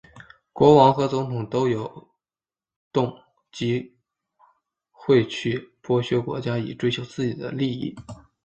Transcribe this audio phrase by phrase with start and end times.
[0.51, 2.09] 国王和总统都有
[2.91, 3.13] 动
[3.51, 3.95] 机
[4.89, 7.95] 会去剥削国家以追求自己的利益。